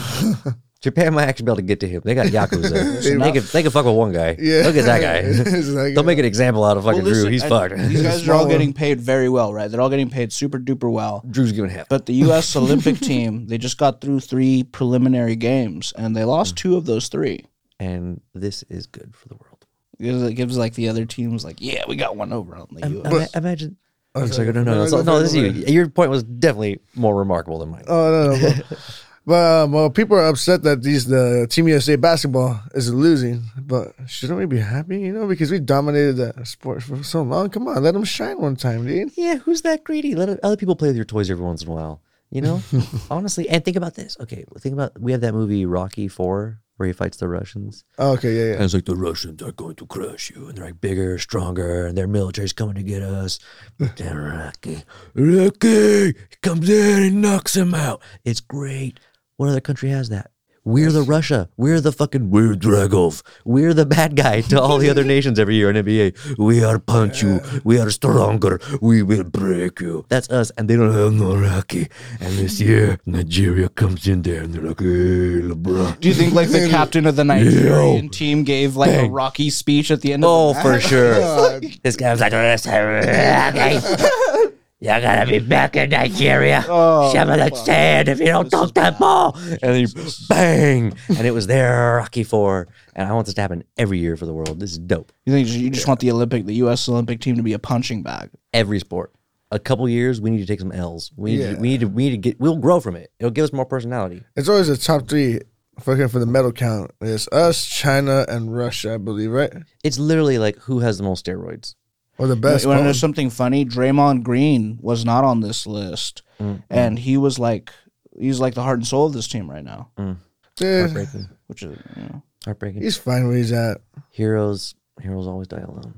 [0.81, 2.01] Japan might actually be able to get to him.
[2.05, 2.69] They got yakuza.
[3.03, 3.19] there.
[3.19, 4.35] they can, they could fuck with one guy.
[4.39, 4.61] Yeah.
[4.63, 5.21] Look at that guy.
[5.21, 7.31] Like- They'll make an example out of fucking Well, listen, Drew.
[7.31, 7.75] He's and fucked.
[7.77, 9.69] These guys are all Small getting paid very well, right?
[9.71, 11.23] They're all getting paid super duper well.
[11.29, 11.89] Drew's giving half.
[11.89, 12.55] But the U.S.
[12.55, 16.55] Olympic team, they just got through three preliminary games, and they lost Hmm.
[16.69, 17.45] two of those three.
[17.79, 19.65] and this is good for the world.
[19.99, 22.85] Because It gives like the other teams like, yeah, we got one over on the
[22.85, 23.11] Im- U.S.
[23.13, 23.77] ima- imagine.
[24.13, 24.47] Oh, I'm sorry.
[24.47, 25.65] sorry, no, no, No, no, go no, no, for it, this is go you.
[25.65, 27.83] for Your point was definitely more remarkable than mine.
[27.87, 28.39] Oh no, no.
[28.39, 28.83] But, but um,
[29.27, 33.43] well, people are upset that these the Team USA basketball is losing.
[33.57, 35.01] But shouldn't we be happy?
[35.01, 37.49] You know, because we dominated that sport for so long.
[37.49, 39.11] Come on, let them shine one time, dude.
[39.17, 40.15] Yeah, who's that greedy?
[40.15, 42.01] Let other people play with your toys every once in a while.
[42.29, 42.61] You know,
[43.11, 43.49] honestly.
[43.49, 44.17] And think about this.
[44.19, 47.83] Okay, think about we have that movie Rocky Four where he fights the Russians.
[47.97, 48.53] Oh, okay, yeah, yeah.
[48.53, 51.87] And it's like the Russians are going to crush you, and they're like bigger, stronger,
[51.87, 53.39] and their military's coming to get us.
[53.77, 58.01] But then Rocky, Rocky he comes in and knocks him out.
[58.23, 58.99] It's great.
[59.37, 60.31] What other country has that?
[60.65, 61.47] We're the Russia.
[61.55, 63.21] We're the fucking we're Dragov.
[63.45, 66.37] We're the bad guy to all the other nations every year in NBA.
[66.37, 67.39] We are punch you.
[67.63, 68.59] We are stronger.
[68.81, 70.05] We will break you.
[70.09, 71.87] That's us, and they don't have no Rocky.
[72.19, 76.33] And this year, Nigeria comes in there, and they're like, "Hey, LeBron." Do you think
[76.33, 80.25] like the captain of the Nigerian team gave like a Rocky speech at the end
[80.25, 81.59] of Oh, the for sure.
[81.83, 82.33] this guy was like,
[84.79, 85.49] "Listen, You're gonna be mm-hmm.
[85.49, 86.65] back in Nigeria.
[86.67, 89.35] Oh, Some of that sand if you don't dunk that ball.
[89.37, 89.93] And then he
[90.29, 90.93] bang.
[91.09, 92.67] And it was there, Rocky Four.
[92.95, 94.59] And I want this to happen every year for the world.
[94.59, 95.11] This is dope.
[95.25, 96.87] You think you just want the Olympic, the U.S.
[96.89, 98.29] Olympic team to be a punching bag?
[98.53, 99.13] Every sport.
[99.49, 101.11] A couple years, we need to take some L's.
[101.15, 101.53] We need, Yeah.
[101.53, 103.11] to, we need to we need to get we'll grow from it.
[103.19, 104.23] It'll give us more personality.
[104.35, 105.39] It's always the top three
[105.79, 106.91] fucking for the medal count.
[107.01, 109.53] It's us, China, and Russia, I believe, right?
[109.83, 111.75] It's literally like who has the most steroids.
[112.17, 112.63] Or the best.
[112.63, 113.63] You want to know something funny?
[113.65, 116.61] Draymond Green was not on this list, mm-hmm.
[116.69, 117.71] and he was like,
[118.19, 120.17] he's like the heart and soul of this team right now, mm.
[120.55, 121.29] Dude, Heartbreaking.
[121.47, 122.23] which is you know.
[122.45, 122.81] Heartbreaking.
[122.81, 123.81] he's fine where he's at.
[124.09, 125.95] Heroes heroes always die alone.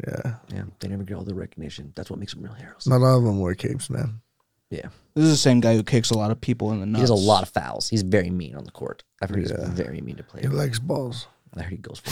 [0.07, 0.35] Yeah.
[0.53, 0.63] Yeah.
[0.79, 1.93] They never get all the recognition.
[1.95, 2.87] That's what makes them real heroes.
[2.87, 4.21] Not all of them wear capes, man.
[4.69, 4.87] Yeah.
[5.13, 6.97] This is the same guy who kicks a lot of people in the nuts.
[6.97, 7.89] He has a lot of fouls.
[7.89, 9.03] He's very mean on the court.
[9.21, 9.59] I've heard Yeah.
[9.59, 10.41] he's very mean to play.
[10.41, 11.27] He likes balls.
[11.55, 11.99] I heard he goes.
[11.99, 12.09] For,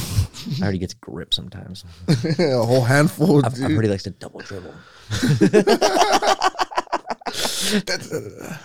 [0.61, 1.83] I heard he gets grip sometimes.
[2.39, 3.71] a whole handful, I've, I've dude.
[3.71, 4.73] heard he likes to double dribble.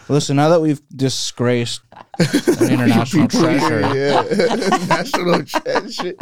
[0.09, 1.81] Listen, now that we've disgraced
[2.19, 2.27] an
[2.71, 4.23] international treasure, yeah,
[4.87, 6.15] national treasure.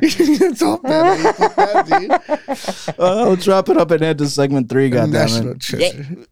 [0.00, 1.18] it's all bad.
[1.18, 1.86] how you put that,
[2.86, 2.94] dude.
[2.98, 4.90] oh, let's wrap it up and head to segment three.
[4.90, 5.60] Goddamn National it!
[5.60, 6.26] treasure.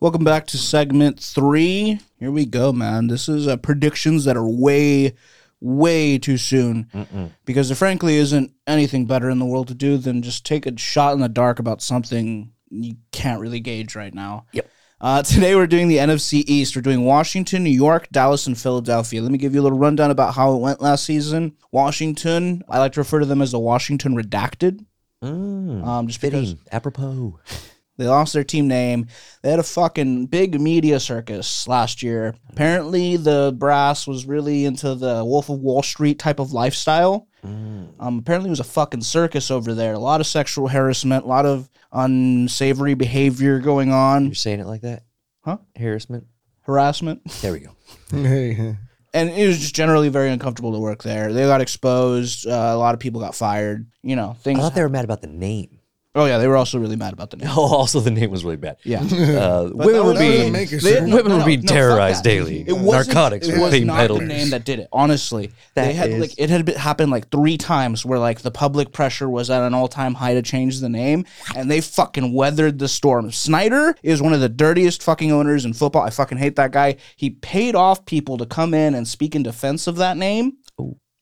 [0.00, 2.00] Welcome back to segment three.
[2.18, 3.06] Here we go, man.
[3.06, 5.14] This is uh, predictions that are way,
[5.62, 10.20] way too soon because there frankly isn't anything better in the world to do than
[10.20, 14.44] just take a shot in the dark about something you can't really gauge right now.
[14.52, 14.68] Yep.
[15.00, 16.74] Uh, today we're doing the NFC East.
[16.74, 19.22] We're doing Washington, New York, Dallas, and Philadelphia.
[19.22, 21.56] Let me give you a little rundown about how it went last season.
[21.70, 24.84] Washington, I like to refer to them as the Washington Redacted.
[25.22, 27.38] Mm, Um, just because fitting, apropos.
[28.02, 29.06] they lost their team name.
[29.42, 32.34] They had a fucking big media circus last year.
[32.50, 37.28] Apparently, the brass was really into the Wolf of Wall Street type of lifestyle.
[37.44, 39.94] Um, apparently, it was a fucking circus over there.
[39.94, 44.66] A lot of sexual harassment, a lot of unsavory behavior going on, You're saying it
[44.66, 45.04] like that?
[45.44, 45.58] Huh?
[45.76, 46.26] Harassment?
[46.62, 47.20] harassment.
[47.40, 47.74] There we go.
[49.14, 51.34] And it was just generally very uncomfortable to work there.
[51.34, 52.46] They got exposed.
[52.46, 53.86] Uh, a lot of people got fired.
[54.02, 54.58] You know, things.
[54.58, 55.80] I thought they were mad about the name.
[56.14, 57.48] Oh yeah, they were also really mad about the name.
[57.50, 58.76] Oh, also the name was really bad.
[58.84, 59.00] Yeah.
[59.00, 61.08] Uh, women were that being doesn't make it They- sense.
[61.08, 62.28] no, women no, were no, being no, fuck terrorized that.
[62.28, 62.64] daily.
[62.66, 64.20] It wasn't, Narcotics it were was being not peddled.
[64.20, 64.88] the name that did it.
[64.92, 68.40] Honestly, they That had is- like it had been, happened like three times where like
[68.42, 71.24] the public pressure was at an all time high to change the name,
[71.56, 73.30] and they fucking weathered the storm.
[73.32, 76.02] Snyder is one of the dirtiest fucking owners in football.
[76.02, 76.96] I fucking hate that guy.
[77.16, 80.52] He paid off people to come in and speak in defense of that name.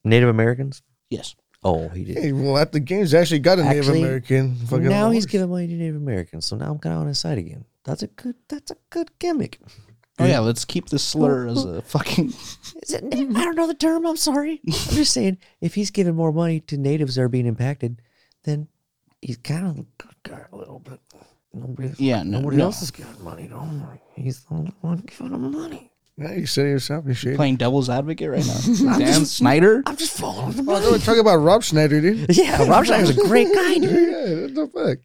[0.05, 0.83] Native Americans?
[1.11, 1.35] Yes.
[1.62, 2.16] Oh, he did.
[2.18, 4.54] Hey, well, at the games, they actually got a Native Actually, American.
[4.56, 5.32] fucking now he's horse.
[5.32, 7.64] giving money to Native Americans, so now I'm kind of on his side again.
[7.84, 8.34] That's a good.
[8.48, 9.58] That's a good gimmick.
[10.18, 12.28] Oh yeah, let's keep the slur as a fucking.
[12.82, 14.06] Is it, I don't know the term.
[14.06, 14.60] I'm sorry.
[14.66, 18.00] I'm just saying, if he's giving more money to natives that are being impacted,
[18.44, 18.68] then
[19.22, 21.00] he's kind of a good guy a little bit.
[21.54, 22.64] Nobody, Yeah, no, nobody no.
[22.64, 23.82] else is giving money to him.
[24.14, 25.90] He's the only one giving him money.
[26.20, 27.06] Yeah, you said it yourself.
[27.09, 27.37] You shady.
[27.37, 28.98] Playing devil's advocate right now.
[28.98, 29.83] Dan Snyder.
[29.87, 30.85] I'm just following the Oh, money.
[30.85, 32.26] no, we're talking about Rob Schneider, dude.
[32.37, 33.83] Yeah, Rob Schneider's a great guy, dude.
[34.12, 34.98] yeah, what the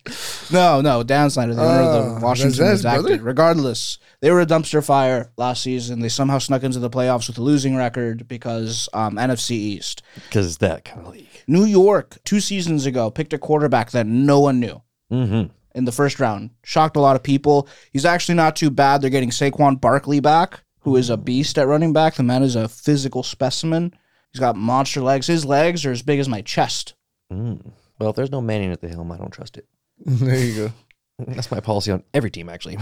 [0.43, 0.51] fuck?
[0.51, 3.01] No, no, Dan Snyder, the owner of Oh, the Washington that's his Redacted.
[3.03, 3.23] brother?
[3.23, 6.01] Regardless, they were a dumpster fire last season.
[6.01, 10.01] They somehow snuck into the playoffs with a losing record because um, NFC East.
[10.15, 11.29] Because it's that kind of league.
[11.47, 14.81] New York, two seasons ago, picked a quarterback that no one knew
[15.13, 15.53] Mm-hmm.
[15.75, 16.49] in the first round.
[16.63, 17.69] Shocked a lot of people.
[17.93, 19.01] He's actually not too bad.
[19.01, 22.13] They're getting Saquon Barkley back, who is a beast at running back.
[22.13, 23.91] The man is a physical specimen.
[24.31, 25.25] He's got monster legs.
[25.25, 26.93] His legs are as big as my chest.
[27.33, 27.71] Mm.
[27.97, 29.65] Well, if there's no Manning at the helm, I don't trust it.
[30.05, 30.73] there you go.
[31.17, 32.77] That's my policy on every team, actually.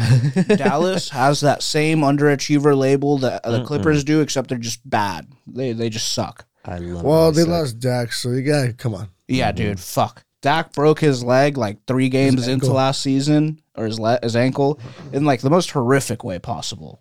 [0.58, 5.32] Dallas has that same underachiever label that the Clippers do, except they're just bad.
[5.48, 6.46] They they just suck.
[6.66, 7.04] I love.
[7.04, 7.34] Well, it.
[7.34, 9.10] they lost Dak, so you got come on.
[9.28, 10.26] Yeah, dude, fuck.
[10.42, 12.74] Dak broke his leg like three games into ankle.
[12.74, 14.80] last season, or his le- his ankle,
[15.14, 17.00] in like the most horrific way possible.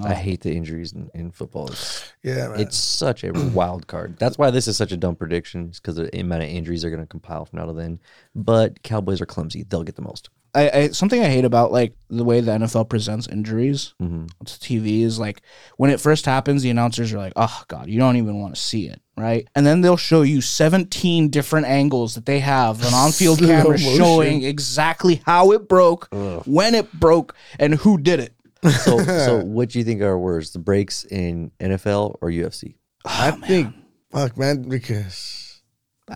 [0.00, 1.68] I hate the injuries in, in football.
[1.68, 2.60] It's, Yeah, man.
[2.60, 4.16] it's such a wild card.
[4.18, 7.02] That's why this is such a dumb prediction, because the amount of injuries are going
[7.02, 8.00] to compile from now to then.
[8.34, 10.30] But Cowboys are clumsy; they'll get the most.
[10.54, 14.26] I, I something I hate about like the way the NFL presents injuries Mm-hmm.
[14.44, 15.40] to TV is like
[15.78, 18.60] when it first happens, the announcers are like, "Oh God, you don't even want to
[18.60, 22.94] see it." Right, and then they'll show you 17 different angles that they have an
[22.94, 26.08] on-field camera showing exactly how it broke,
[26.46, 28.32] when it broke, and who did it.
[28.70, 32.76] So, so what do you think are worse, the breaks in NFL or UFC?
[33.04, 33.74] Oh, I think,
[34.10, 35.62] fuck, man, because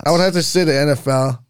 [0.04, 1.40] I would have to say the NFL.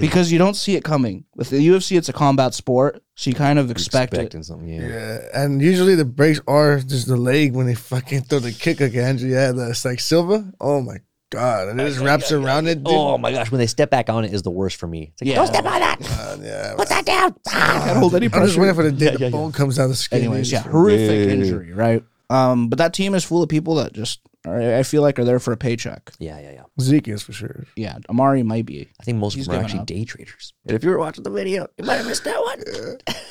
[0.00, 1.24] because you don't see it coming.
[1.34, 4.44] With the UFC, it's a combat sport, so you kind of expect Expecting it.
[4.44, 4.86] something, yeah.
[4.86, 8.80] Yeah, and usually the breaks are just the leg when they fucking throw the kick
[8.80, 9.32] against you.
[9.32, 10.52] Yeah, that's like Silva.
[10.60, 10.98] Oh my
[11.30, 12.76] god, and it just wraps around it.
[12.84, 12.86] Dude.
[12.94, 15.10] Oh my gosh, when they step back on it is the worst for me.
[15.12, 15.34] It's like, Yeah.
[15.36, 16.00] don't step on that.
[16.00, 16.74] God, yeah.
[16.76, 17.34] Put that down.
[17.48, 17.82] Ah.
[17.86, 18.60] Can't hold any I'm just pressure.
[18.60, 19.30] waiting for the day Yeah, the yeah, yeah.
[19.32, 20.18] bone comes out of the skin.
[20.20, 20.72] Anyways, yeah, dude.
[20.72, 21.32] horrific Yeah.
[21.34, 22.02] injury, right?
[22.30, 25.24] Um, but that team is full of people that just are, I feel like are
[25.24, 26.12] there for a paycheck.
[26.18, 26.62] Yeah, yeah, yeah.
[26.80, 27.64] Zeke is for sure.
[27.76, 28.88] Yeah, Amari might be.
[29.00, 29.86] I think most He's of them are given actually up.
[29.86, 30.52] day traders.
[30.66, 33.14] And if you were watching the video, you might have missed that one.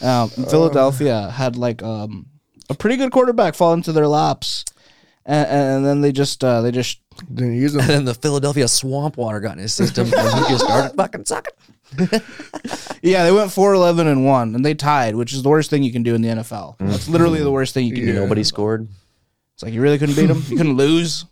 [0.00, 2.26] Um, Philadelphia had like um,
[2.70, 4.64] a pretty good quarterback fall into their laps,
[5.28, 7.00] and, and then they just uh, they just
[7.32, 10.64] Didn't use And then the Philadelphia swamp water got in his system and he just
[10.64, 11.54] started fucking sucking.
[13.02, 15.92] yeah they went 4-11 and one and they tied, which is the worst thing you
[15.92, 16.76] can do in the NFL.
[16.78, 18.14] That's literally the worst thing you can do.
[18.14, 18.88] Nobody scored.
[19.54, 20.42] It's like you really couldn't beat them.
[20.48, 21.24] You couldn't lose.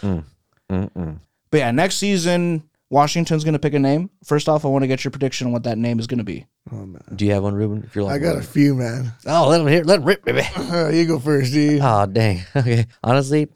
[0.02, 1.18] Mm-mm.
[1.50, 4.08] But yeah, next season Washington's gonna pick a name.
[4.24, 6.46] First off, I want to get your prediction on what that name is gonna be.
[6.72, 7.82] Oh man, Do you have one, Ruben?
[7.84, 9.12] If you're like, I got a few, man.
[9.26, 10.42] oh, let him hear, let him rip, baby.
[10.56, 11.80] Uh, you go first, dude.
[11.82, 12.42] Oh, dang.
[12.56, 12.86] Okay.
[13.04, 13.48] Honestly,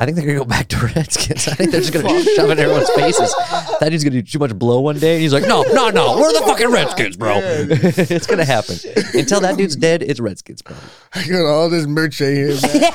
[0.00, 1.48] I think they're gonna go back to Redskins.
[1.48, 3.34] I think they're just gonna shove it in everyone's faces.
[3.80, 6.16] That dude's gonna do too much blow one day, and he's like, "No, no, no,
[6.16, 8.76] we're the fucking Redskins, bro." it's gonna happen.
[9.12, 10.76] Until that dude's dead, it's Redskins, bro.
[11.14, 12.92] I got all this merch right here, man.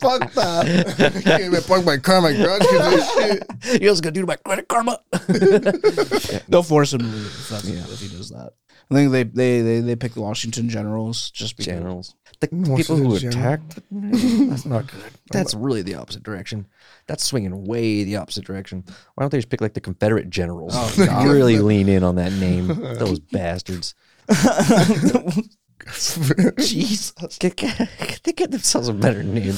[0.00, 0.66] Fuck that.
[0.98, 3.80] I can't even my car in my garage because of this shit.
[3.80, 5.00] You know what's gonna do to my credit karma?
[6.48, 8.52] They'll force him to leave if, he does that.
[8.90, 11.74] I think they they they, they pick the Washington Generals just because.
[11.74, 12.14] Generals.
[12.40, 13.80] The people who attacked.
[13.90, 15.04] That's not good.
[15.30, 16.66] That's really the opposite direction.
[17.06, 18.84] That's swinging way the opposite direction.
[19.14, 20.72] Why don't they just pick like the Confederate generals?
[20.74, 22.66] Oh, really lean in on that name.
[22.66, 23.94] Those bastards.
[26.58, 27.12] Jesus.
[27.38, 27.88] Get, get,
[28.22, 29.54] they get themselves a better name.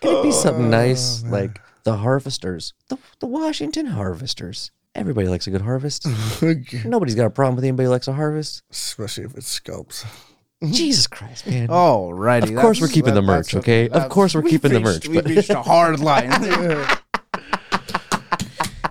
[0.00, 4.70] Can it be oh, something nice like the Harvesters, the, the Washington Harvesters?
[4.94, 6.06] Everybody likes a good harvest.
[6.84, 8.62] Nobody's got a problem with anybody who likes a harvest.
[8.70, 10.04] Especially if it scalps.
[10.64, 11.66] Jesus Christ, man!
[11.68, 12.54] Alrighty.
[12.54, 13.88] of course, we're keeping the merch, okay?
[13.88, 15.08] Of course, we're keeping the merch.
[15.08, 16.30] We've But reached a hard line.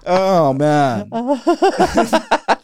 [0.05, 1.09] oh man.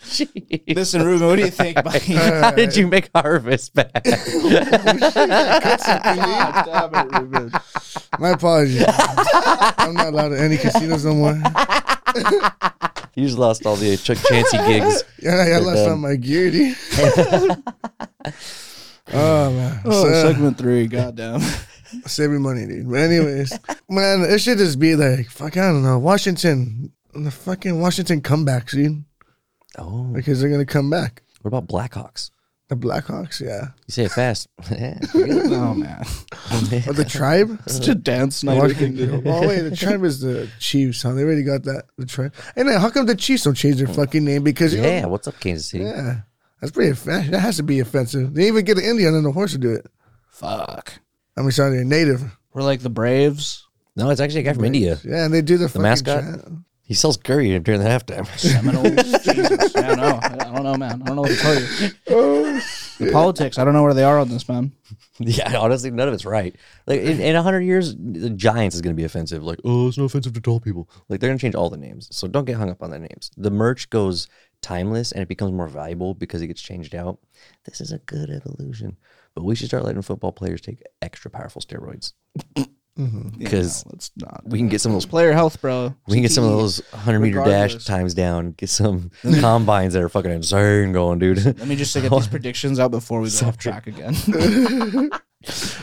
[0.10, 0.76] Jeez.
[0.76, 4.06] Listen, Ruben, what do you think about how did you make harvest back?
[8.20, 8.84] My apologies.
[8.88, 11.34] I'm not allowed to any casinos no more.
[13.16, 15.04] you just lost all the Chuck Chansey gigs.
[15.22, 15.92] Yeah, I They're lost done.
[15.92, 16.76] all my gear, dude.
[19.14, 21.42] oh man, Oh, So, uh, segment three, goddamn.
[22.06, 22.90] save your money, dude.
[22.90, 23.58] But anyways,
[23.90, 25.56] man, it should just be like fuck.
[25.58, 29.04] I don't know, Washington, the fucking Washington comebacks, dude,
[29.78, 31.22] Oh, because they're gonna come back.
[31.42, 32.32] what about Blackhawks?
[32.70, 34.48] The Blackhawks, yeah, You say it fast.
[34.72, 36.04] oh man.
[36.88, 37.60] or the tribe.
[37.68, 39.24] Such a Dan Snyder thing to do.
[39.26, 41.14] Oh wait, the tribe is the Chiefs, huh?
[41.14, 41.86] They already got that.
[41.98, 42.34] The tribe.
[42.56, 44.44] And then how come the Chiefs don't change their fucking name?
[44.44, 45.84] Because you know- yeah, what's up, Kansas City?
[45.86, 46.22] yeah,
[46.62, 47.32] that's pretty offensive.
[47.32, 48.36] That has to be offensive.
[48.36, 49.88] They even get an Indian on the horse to do it.
[50.30, 50.94] Fuck.
[51.36, 52.22] I mean, sorry, they're native.
[52.54, 55.00] We're like the Braves, No, it's actually a guy from India.
[55.04, 56.24] Yeah, and they do the, fucking mascot?
[56.24, 56.44] chant.
[56.90, 58.26] He sells curry during the halftime.
[58.36, 59.24] Seminoles.
[59.24, 59.74] Jesus.
[59.76, 60.20] Yeah, I don't know.
[60.24, 61.04] I don't know, man.
[61.04, 61.92] I don't know what to tell you.
[62.10, 62.62] Oh,
[62.98, 64.72] the politics, I don't know where they are on this, man.
[65.20, 66.56] yeah, honestly, none of it's right.
[66.88, 69.44] Like in, in hundred years, the Giants is going to be offensive.
[69.44, 70.90] Like, oh, it's not offensive to tall people.
[71.10, 72.08] Like they're going to change all the names.
[72.12, 73.30] So don't get hung up on the names.
[73.38, 74.28] The merch goes
[74.64, 77.20] timeless and it becomes more valuable because it gets changed out.
[77.66, 78.98] This is a good evolution.
[79.36, 82.14] But we should start letting football players take extra powerful steroids
[83.38, 84.42] because No, it's not.
[84.46, 85.96] we can get some of those Player health, bro.
[86.08, 88.52] We can get some of those 100 meter dash times down.
[88.52, 91.44] Get some combines that are fucking insane going, dude.
[91.46, 94.16] Let me just get these predictions out before we go off track again.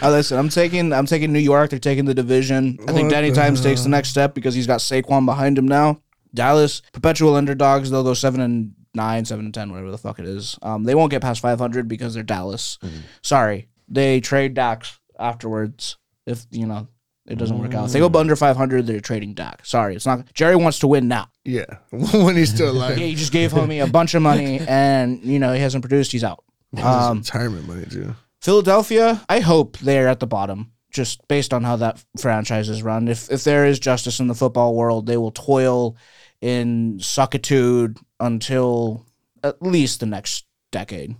[0.02, 1.70] Uh, listen, I'm taking I'm taking New York.
[1.70, 2.76] They're taking the division.
[2.86, 6.02] I think Danny Dimes takes the next step because he's got Saquon behind him now.
[6.34, 7.90] Dallas, perpetual underdogs.
[7.90, 10.58] They'll go seven and nine, seven and ten, whatever the fuck it is.
[10.60, 12.78] Um, they won't get past 500 because they're Dallas.
[13.22, 16.86] Sorry, they trade Dax afterwards if you know
[17.28, 17.86] it doesn't work out.
[17.86, 19.64] If they go under 500, they're trading Dak.
[19.64, 20.32] Sorry, it's not.
[20.32, 21.28] Jerry wants to win now.
[21.44, 22.98] Yeah, when he's still alive.
[22.98, 26.12] Yeah, he just gave homie a bunch of money, and you know he hasn't produced.
[26.12, 26.44] He's out.
[26.82, 28.14] Um, retirement money too.
[28.40, 33.08] Philadelphia, I hope they're at the bottom, just based on how that franchise is run.
[33.08, 35.96] If if there is justice in the football world, they will toil
[36.40, 39.06] in suckitude until
[39.42, 41.16] at least the next decade.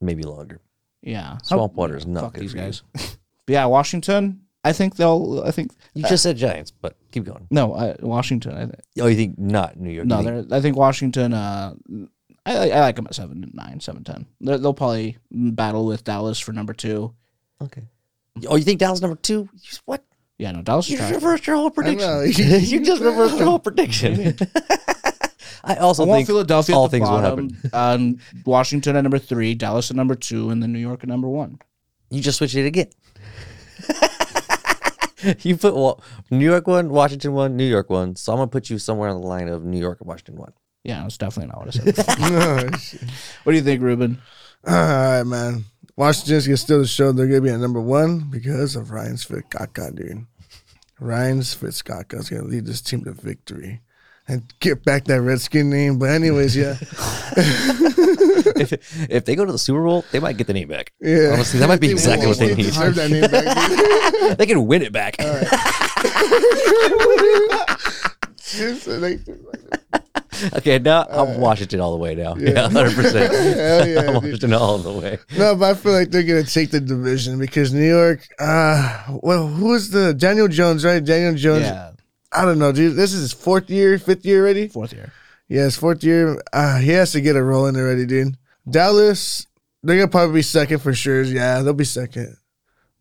[0.00, 0.60] Maybe longer.
[1.02, 2.62] Yeah, Swamp water is not Fuck good these for you.
[2.64, 2.82] guys.
[2.94, 4.42] but yeah, Washington.
[4.64, 5.42] I think they'll.
[5.44, 7.46] I think You just said Giants, but keep going.
[7.50, 7.74] no.
[7.74, 8.54] I, Washington.
[8.56, 10.06] I think Oh, you think not New York?
[10.06, 10.20] no.
[10.20, 10.58] You think- They're.
[10.58, 11.32] I think Washington.
[11.34, 11.74] Uh,
[12.46, 14.26] I, I like them at seven and nine, seven ten.
[14.40, 17.14] They're, they'll probably battle with Dallas for number two.
[17.60, 17.82] okay.
[18.48, 19.48] Oh, you think Dallas number two?
[19.52, 20.04] You- What?
[20.38, 21.22] Yeah, no, Dallas is You just trash.
[21.22, 21.70] reversed your whole know.
[21.70, 22.18] prediction.
[22.62, 24.36] you just reversed your whole prediction.
[25.64, 27.70] I also I want think Philadelphia all at the things will bottom, happen.
[27.72, 31.28] um, Washington at number three, Dallas at number two, and then New York at number
[31.28, 31.58] one.
[32.10, 32.88] You just switched it again.
[35.40, 38.16] you put well, New York one, Washington one, New York one.
[38.16, 40.52] So I'm gonna put you somewhere on the line of New York and Washington one.
[40.84, 42.04] Yeah, that's definitely not what I said.
[42.20, 43.02] Oh, shit.
[43.44, 44.20] what do you think, Ruben?
[44.66, 45.64] All right, man.
[45.96, 50.26] Washington's gonna still show they're gonna be at number one because of Ryan Fitzkaka, dude.
[50.98, 53.80] Ryan Fitzkaka is gonna lead this team to victory
[54.28, 55.98] and get back that Redskin name.
[55.98, 56.76] But anyways, yeah,
[58.56, 58.72] if
[59.10, 60.92] if they go to the Super Bowl, they might get the name back.
[61.00, 61.30] yeah.
[61.32, 62.66] Honestly, that might be exactly what they need.
[62.72, 64.36] That name back.
[64.38, 65.16] They can win it back.
[68.38, 69.20] Just like-
[70.56, 72.34] okay, now I'm Washington all the way now.
[72.36, 73.32] Yeah, hundred percent.
[73.56, 74.14] Hell yeah, I'm dude.
[74.22, 75.18] Washington all the way.
[75.36, 78.26] No, but I feel like they're gonna take the division because New York.
[78.38, 80.84] Uh, well, who is the Daniel Jones?
[80.84, 81.62] Right, Daniel Jones.
[81.64, 81.91] Yeah,
[82.32, 82.96] I don't know, dude.
[82.96, 84.68] This is his fourth year, fifth year already.
[84.68, 85.12] fourth year.
[85.48, 86.40] Yeah, his fourth year.
[86.52, 88.36] Uh, he has to get a roll in already, dude.
[88.68, 89.46] Dallas.
[89.82, 91.22] they're gonna probably be second for sure.
[91.22, 92.36] Yeah, they'll be second.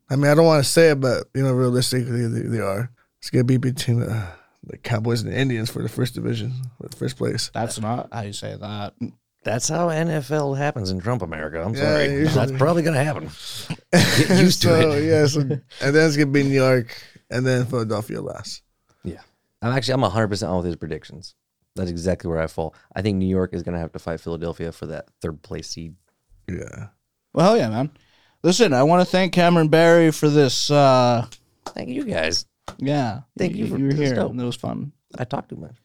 [0.09, 2.91] I mean, I don't want to say it, but you know, realistically, they, they are.
[3.19, 4.27] It's gonna be between the,
[4.63, 7.49] the Cowboys and the Indians for the first division, for the first place.
[7.53, 8.93] That's not how you say that.
[9.43, 11.63] That's how NFL happens in Trump America.
[11.63, 12.05] I'm Yeah, sorry.
[12.11, 12.45] usually.
[12.47, 13.23] That's probably going to happen.
[13.91, 15.03] Get used to so, it.
[15.03, 16.95] Yeah, so, and then it's gonna be New York,
[17.29, 18.61] and then Philadelphia last.
[19.61, 19.69] Yeah.
[19.69, 21.35] I'm actually, I'm 100% on with his predictions.
[21.75, 22.75] That's exactly where I fall.
[22.95, 25.69] I think New York is going to have to fight Philadelphia for that third place
[25.69, 25.95] seed.
[26.49, 26.87] Yeah.
[27.33, 27.91] Well, hell yeah, man.
[28.43, 30.69] Listen, I want to thank Cameron Barry for this.
[30.69, 31.27] Uh,
[31.67, 32.45] Thank you guys.
[32.79, 34.15] yeah, Thank you for- you were here.
[34.15, 34.33] dope.
[34.37, 34.91] It was fun.
[35.17, 35.75] I talked too much.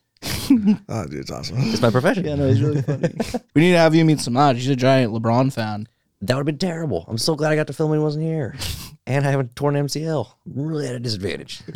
[0.88, 1.56] Oh, dude, it's awesome.
[1.60, 2.24] It's my profession.
[2.24, 3.14] Yeah, no, he's really funny.
[3.54, 4.54] we need to have you meet Samad.
[4.56, 5.86] He's a giant LeBron fan.
[6.22, 7.04] That would have been terrible.
[7.08, 8.56] I'm so glad I got to film when he wasn't here.
[9.06, 10.26] and I have a torn MCL.
[10.46, 11.60] I'm really at a disadvantage.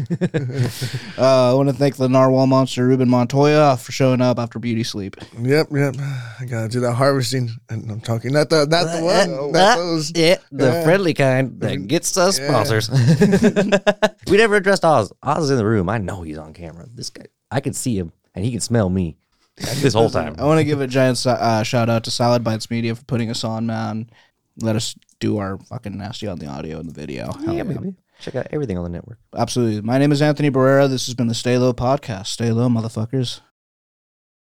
[1.18, 4.82] Uh, I want to thank the narwhal monster Ruben Montoya for showing up after beauty
[4.82, 5.16] sleep.
[5.38, 5.94] Yep, yep.
[6.40, 10.12] I gotta do that harvesting, and I'm talking not the not the one, not those.
[10.16, 10.84] yeah, the Yeah.
[10.84, 12.88] friendly kind that gets us sponsors.
[14.30, 15.12] we never addressed Oz.
[15.22, 15.90] Oz is in the room.
[15.90, 16.86] I know he's on camera.
[16.92, 19.16] This guy, I can see him, and he can smell me
[19.56, 20.36] this whole time.
[20.38, 23.04] I want to give a giant sa- uh, shout out to Salad Bites Media for
[23.04, 24.08] putting us on, man.
[24.58, 27.32] Let us do our fucking nasty on the audio and the video.
[27.32, 27.94] Hell Yeah, baby.
[28.20, 29.18] Check out everything on the network.
[29.34, 29.80] Absolutely.
[29.80, 30.88] My name is Anthony Barrera.
[30.88, 32.26] This has been the Stay Low podcast.
[32.26, 33.40] Stay low, motherfuckers.